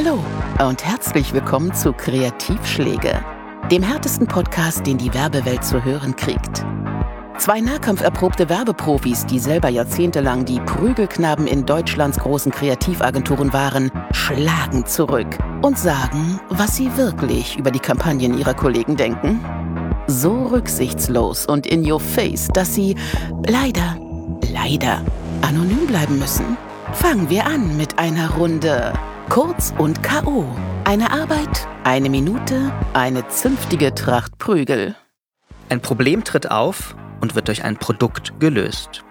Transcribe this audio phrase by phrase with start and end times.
[0.00, 0.24] Hallo
[0.64, 3.20] und herzlich willkommen zu Kreativschläge,
[3.68, 6.64] dem härtesten Podcast, den die Werbewelt zu hören kriegt.
[7.36, 15.36] Zwei nahkampferprobte Werbeprofis, die selber jahrzehntelang die Prügelknaben in Deutschlands großen Kreativagenturen waren, schlagen zurück
[15.62, 19.44] und sagen, was sie wirklich über die Kampagnen ihrer Kollegen denken.
[20.06, 22.94] So rücksichtslos und in your face, dass sie
[23.48, 23.96] leider,
[24.52, 25.02] leider
[25.42, 26.56] anonym bleiben müssen.
[26.92, 28.92] Fangen wir an mit einer Runde
[29.28, 30.46] Kurz und K.O.
[30.84, 34.96] Eine Arbeit, eine Minute, eine zünftige Tracht Prügel.
[35.68, 39.04] Ein Problem tritt auf und wird durch ein Produkt gelöst.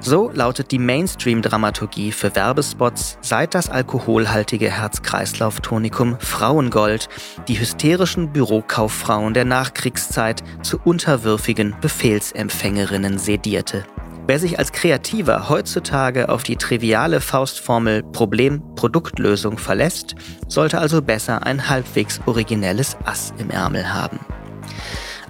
[0.00, 7.10] So lautet die Mainstream-Dramaturgie für Werbespots, seit das alkoholhaltige Herz-Kreislauf-Tonikum Frauengold
[7.46, 13.84] die hysterischen Bürokauffrauen der Nachkriegszeit zu unterwürfigen Befehlsempfängerinnen sedierte.
[14.28, 20.16] Wer sich als Kreativer heutzutage auf die triviale Faustformel Problem-Produktlösung verlässt,
[20.48, 24.20] sollte also besser ein halbwegs originelles Ass im Ärmel haben.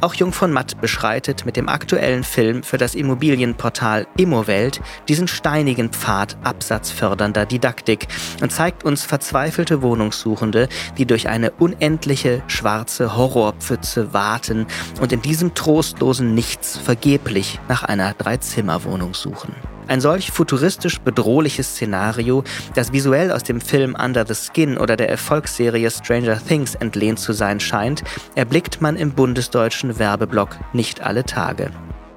[0.01, 5.91] Auch Jung von Matt beschreitet mit dem aktuellen Film für das Immobilienportal Immowelt diesen steinigen
[5.91, 8.07] Pfad absatzfördernder Didaktik
[8.41, 14.67] und zeigt uns verzweifelte Wohnungssuchende, die durch eine unendliche schwarze Horrorpfütze warten
[15.01, 19.53] und in diesem trostlosen Nichts vergeblich nach einer Dreizimmerwohnung suchen.
[19.89, 22.45] Ein solch futuristisch bedrohliches Szenario,
[22.75, 27.33] das visuell aus dem Film Under the Skin oder der Erfolgsserie Stranger Things entlehnt zu
[27.33, 31.71] sein scheint, erblickt man im bundesdeutschen Werbeblock nicht alle Tage.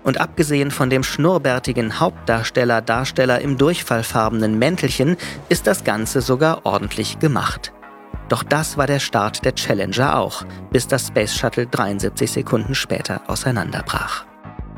[0.04, 5.16] Und abgesehen von dem schnurrbärtigen Hauptdarsteller, Darsteller im durchfallfarbenen Mäntelchen,
[5.48, 7.72] ist das Ganze sogar ordentlich gemacht.
[8.28, 13.22] Doch das war der Start der Challenger auch, bis das Space Shuttle 73 Sekunden später
[13.28, 14.26] auseinanderbrach.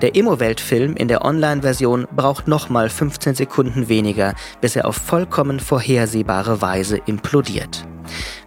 [0.04, 6.62] Der Immowelt-Film in der Online-Version braucht nochmal 15 Sekunden weniger, bis er auf vollkommen vorhersehbare
[6.62, 7.88] Weise implodiert.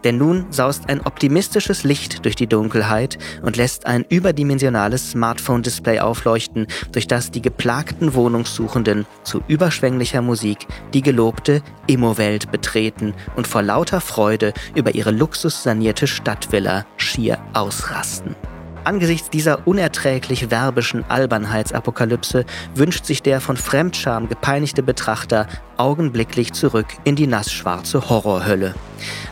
[0.04, 6.66] Denn nun saust ein optimistisches Licht durch die Dunkelheit und lässt ein überdimensionales Smartphone-Display aufleuchten,
[6.92, 14.02] durch das die geplagten Wohnungssuchenden zu überschwänglicher Musik die gelobte Immowelt betreten und vor lauter
[14.02, 18.36] Freude über ihre luxussanierte Stadtvilla schier ausrasten.
[18.86, 22.44] Angesichts dieser unerträglich werbischen Albernheitsapokalypse
[22.76, 28.76] wünscht sich der von Fremdscham gepeinigte Betrachter augenblicklich zurück in die nassschwarze Horrorhölle.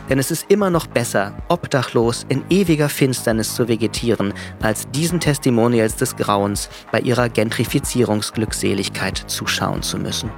[0.09, 5.95] Denn es ist immer noch besser, obdachlos in ewiger Finsternis zu vegetieren, als diesen Testimonials
[5.95, 10.31] des Grauens bei ihrer Gentrifizierungsglückseligkeit zuschauen zu müssen.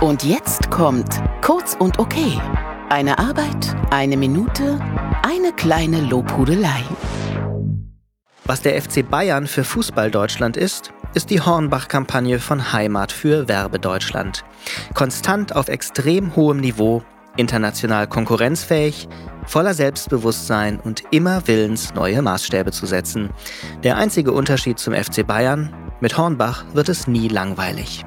[0.00, 2.36] Und jetzt kommt Kurz und Okay.
[2.88, 4.80] Eine Arbeit, eine Minute,
[5.22, 6.82] eine kleine Lobhudelei.
[8.46, 14.44] Was der FC Bayern für Fußball Deutschland ist, ist die Hornbach-Kampagne von Heimat für Werbedeutschland.
[14.92, 17.02] Konstant auf extrem hohem Niveau,
[17.38, 19.08] international konkurrenzfähig,
[19.46, 23.30] voller Selbstbewusstsein und immer willens, neue Maßstäbe zu setzen.
[23.82, 28.04] Der einzige Unterschied zum FC Bayern, mit Hornbach wird es nie langweilig.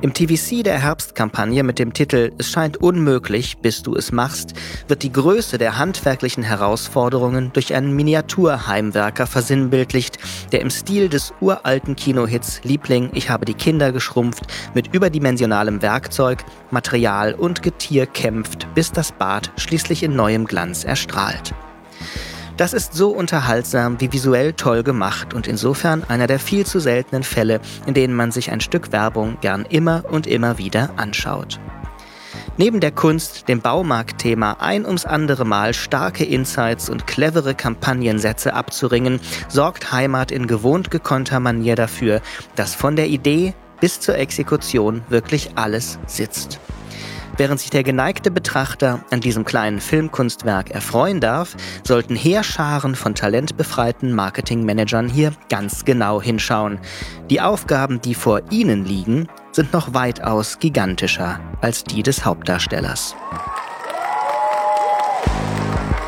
[0.00, 4.54] Im TVC der Herbstkampagne mit dem Titel Es scheint unmöglich, bis du es machst,
[4.88, 10.18] wird die Größe der handwerklichen Herausforderungen durch einen Miniaturheimwerker versinnbildlicht,
[10.52, 14.44] der im Stil des uralten Kinohits Liebling, ich habe die Kinder geschrumpft,
[14.74, 21.54] mit überdimensionalem Werkzeug, Material und Getier kämpft, bis das Bad schließlich in neuem Glanz erstrahlt.
[22.56, 27.22] Das ist so unterhaltsam wie visuell toll gemacht und insofern einer der viel zu seltenen
[27.22, 31.60] Fälle, in denen man sich ein Stück Werbung gern immer und immer wieder anschaut.
[32.56, 39.20] Neben der Kunst, dem Baumarktthema ein ums andere Mal starke Insights und clevere Kampagnensätze abzuringen,
[39.48, 42.22] sorgt Heimat in gewohnt gekonnter Manier dafür,
[42.54, 46.58] dass von der Idee bis zur Exekution wirklich alles sitzt.
[47.36, 51.54] Während sich der geneigte Betrachter an diesem kleinen Filmkunstwerk erfreuen darf,
[51.84, 56.78] sollten Heerscharen von talentbefreiten Marketingmanagern hier ganz genau hinschauen.
[57.28, 63.14] Die Aufgaben, die vor ihnen liegen, sind noch weitaus gigantischer als die des Hauptdarstellers.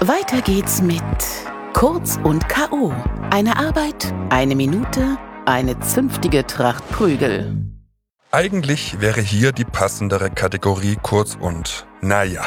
[0.01, 1.03] Weiter geht's mit
[1.75, 2.93] Kurz und K.O.
[3.31, 7.78] Eine Arbeit, eine Minute, eine zünftige Tracht Prügel.
[8.31, 12.43] Eigentlich wäre hier die passendere Kategorie kurz und naja.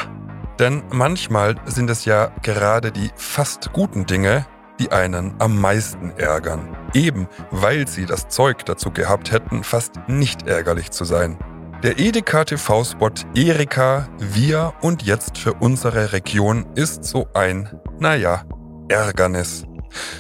[0.59, 4.45] Denn manchmal sind es ja gerade die fast guten Dinge,
[4.79, 6.77] die einen am meisten ärgern.
[6.93, 11.39] Eben weil sie das Zeug dazu gehabt hätten, fast nicht ärgerlich zu sein.
[11.81, 17.67] Der Edeka TV-Spot Erika, wir und jetzt für unsere Region ist so ein,
[17.97, 18.43] naja,
[18.87, 19.65] Ärgernis.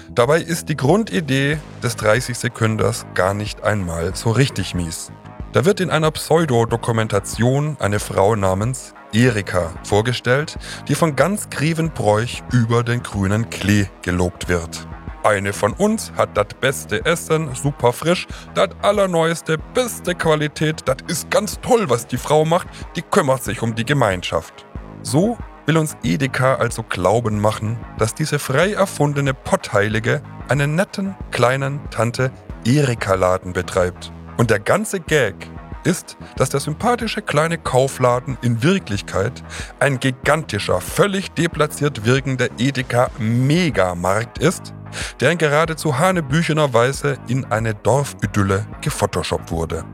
[0.09, 5.11] Dabei ist die Grundidee des 30 Sekünders gar nicht einmal so richtig mies.
[5.53, 10.57] Da wird in einer Pseudo-Dokumentation eine Frau namens Erika vorgestellt,
[10.87, 14.87] die von ganz Grevenbroich über den grünen Klee gelobt wird.
[15.23, 21.29] Eine von uns hat das beste Essen, super frisch, das allerneueste, beste Qualität, das ist
[21.29, 24.65] ganz toll, was die Frau macht, die kümmert sich um die Gemeinschaft.
[25.03, 31.81] So will uns Edeka also glauben machen, dass diese frei erfundene Pottheilige einen netten kleinen
[31.89, 32.31] Tante
[32.65, 34.13] Erika-Laden betreibt.
[34.41, 35.35] Und der ganze Gag
[35.83, 39.43] ist, dass der sympathische kleine Kaufladen in Wirklichkeit
[39.79, 44.73] ein gigantischer, völlig deplatziert wirkender Edeka-Megamarkt ist,
[45.19, 49.85] der in geradezu hanebüchener Weise in eine Dorfidylle gefotoshoppt wurde.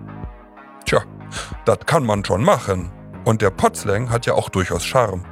[0.85, 1.03] Tja,
[1.65, 2.89] das kann man schon machen.
[3.25, 5.25] Und der Potslang hat ja auch durchaus Charme.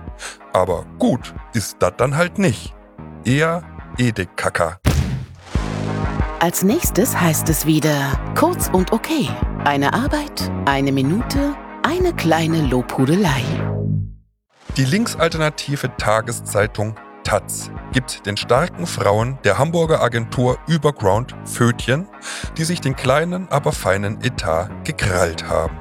[0.51, 2.75] Aber gut ist das dann halt nicht.
[3.23, 3.63] Eher
[3.97, 4.77] Edekacker.
[6.45, 9.27] Als nächstes heißt es wieder kurz und okay.
[9.63, 13.41] Eine Arbeit, eine Minute, eine kleine Lobhudelei.
[14.77, 16.93] Die linksalternative Tageszeitung
[17.23, 22.07] Taz gibt den starken Frauen der Hamburger Agentur Überground Fötchen,
[22.59, 25.79] die sich den kleinen, aber feinen Etat gekrallt haben.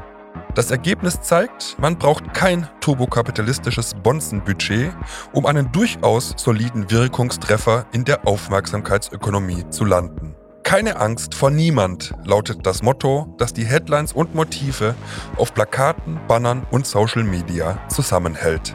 [0.54, 4.96] Das Ergebnis zeigt, man braucht kein turbokapitalistisches Bonzenbudget,
[5.34, 10.33] um einen durchaus soliden Wirkungstreffer in der Aufmerksamkeitsökonomie zu landen.
[10.64, 14.94] Keine Angst vor niemand lautet das Motto, das die Headlines und Motive
[15.36, 18.74] auf Plakaten, Bannern und Social Media zusammenhält.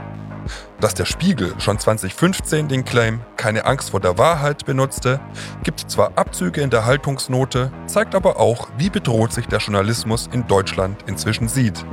[0.79, 5.19] Dass der Spiegel schon 2015 den Claim keine Angst vor der Wahrheit benutzte,
[5.63, 10.47] gibt zwar Abzüge in der Haltungsnote, zeigt aber auch, wie bedroht sich der Journalismus in
[10.47, 11.83] Deutschland inzwischen sieht,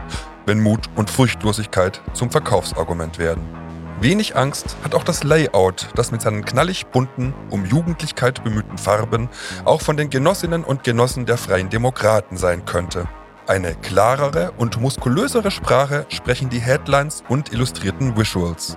[0.45, 3.66] wenn Mut und Furchtlosigkeit zum Verkaufsargument werden.
[3.99, 9.31] Wenig Angst hat auch das Layout, das mit seinen knallig bunten, um Jugendlichkeit bemühten Farben
[9.65, 13.09] auch von den Genossinnen und Genossen der Freien Demokraten sein könnte.
[13.47, 18.77] Eine klarere und muskulösere Sprache sprechen die Headlines und illustrierten Visuals.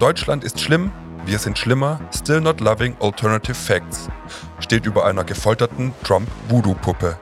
[0.00, 0.92] Deutschland ist schlimm,
[1.24, 4.10] wir sind schlimmer, still not loving alternative facts,
[4.60, 7.18] steht über einer gefolterten Trump-Voodoo-Puppe.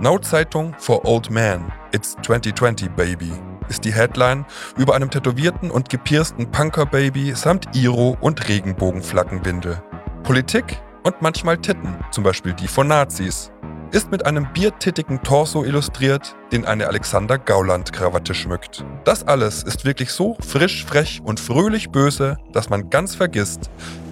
[0.00, 3.32] Now Zeitung for Old Man, It's 2020 Baby,
[3.68, 4.44] ist die Headline
[4.76, 9.82] über einem tätowierten und gepiersten Punker-Baby samt Iro und Regenbogenflaggenbindel.
[10.22, 13.52] Politik und manchmal Titten, zum Beispiel die von Nazis,
[13.92, 18.84] ist mit einem biertittigen Torso illustriert, den eine Alexander Gauland-Krawatte schmückt.
[19.04, 23.70] Das alles ist wirklich so frisch, frech und fröhlich böse, dass man ganz vergisst,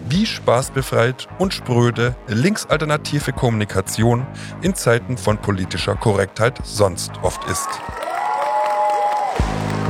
[0.08, 4.26] wie spaßbefreit und spröde linksalternative Kommunikation
[4.62, 7.68] in Zeiten von politischer Korrektheit sonst oft ist.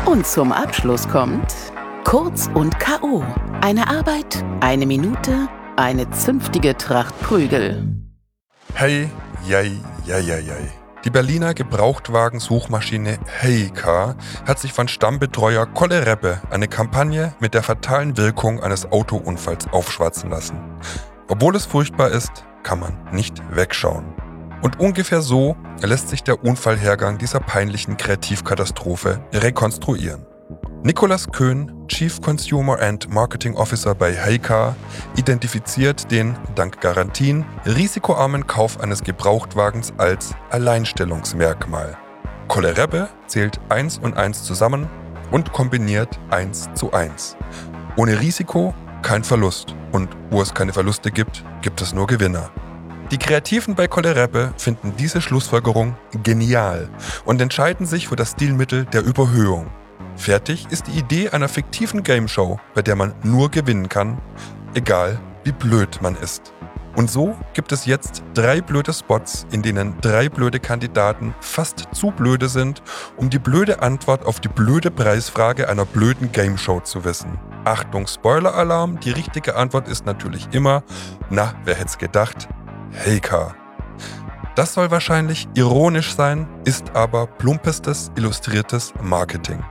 [0.06, 1.54] Und zum Abschluss kommt
[2.04, 3.22] Kurz und K.O.
[3.62, 7.86] Eine Arbeit, eine Minute, eine zünftige Tracht Prügel.
[8.74, 9.08] Hey,
[9.46, 9.72] Jei,
[10.06, 10.70] jei, jei, jei.
[11.04, 14.16] Die Berliner Gebrauchtwagensuchmaschine Heycar
[14.46, 20.30] hat sich von Stammbetreuer Kolle Reppe eine Kampagne mit der fatalen Wirkung eines Autounfalls aufschwatzen
[20.30, 20.58] lassen.
[21.28, 24.06] Obwohl es furchtbar ist, kann man nicht wegschauen.
[24.64, 30.24] Und ungefähr so lässt sich der Unfallhergang dieser peinlichen Kreativkatastrophe rekonstruieren.
[30.82, 34.74] Nicolas Köhn, Chief Consumer and Marketing Officer bei Heycar,
[35.16, 41.98] identifiziert den, dank Garantien, risikoarmen Kauf eines Gebrauchtwagens als Alleinstellungsmerkmal.
[42.48, 42.74] Kolle
[43.26, 44.88] zählt 1 und 1 zusammen
[45.30, 47.36] und kombiniert 1 zu 1.
[47.96, 48.72] Ohne Risiko
[49.02, 52.50] kein Verlust und wo es keine Verluste gibt, gibt es nur Gewinner.
[53.10, 56.88] Die Kreativen bei Kolle finden diese Schlussfolgerung genial
[57.24, 59.66] und entscheiden sich für das Stilmittel der Überhöhung.
[60.16, 64.18] Fertig ist die Idee einer fiktiven Gameshow, bei der man nur gewinnen kann,
[64.74, 66.54] egal wie blöd man ist.
[66.96, 72.12] Und so gibt es jetzt drei blöde Spots, in denen drei blöde Kandidaten fast zu
[72.12, 72.82] blöde sind,
[73.16, 77.38] um die blöde Antwort auf die blöde Preisfrage einer blöden Gameshow zu wissen.
[77.64, 80.84] Achtung, Spoiler-Alarm, die richtige Antwort ist natürlich immer,
[81.30, 82.48] na, wer hätte es gedacht?
[82.94, 83.54] Heycar.
[84.54, 89.64] Das soll wahrscheinlich ironisch sein, ist aber plumpestes, illustriertes Marketing.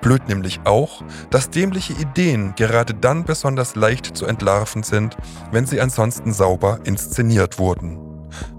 [0.00, 5.16] Blöd nämlich auch, dass dämliche Ideen gerade dann besonders leicht zu entlarven sind,
[5.50, 7.98] wenn sie ansonsten sauber inszeniert wurden.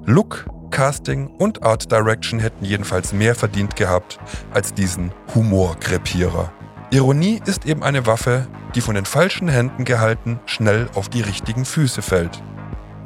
[0.06, 4.20] Look, Casting und Art Direction hätten jedenfalls mehr verdient gehabt
[4.54, 6.52] als diesen Humorkrepierer.
[6.92, 11.66] Ironie ist eben eine Waffe, die von den falschen Händen gehalten schnell auf die richtigen
[11.66, 12.42] Füße fällt.